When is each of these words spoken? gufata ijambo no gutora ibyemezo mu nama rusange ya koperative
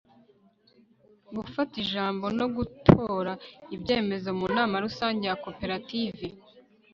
gufata 1.35 1.73
ijambo 1.83 2.25
no 2.39 2.47
gutora 2.55 3.31
ibyemezo 3.75 4.29
mu 4.39 4.45
nama 4.57 4.75
rusange 4.85 5.23
ya 5.29 5.37
koperative 5.45 6.25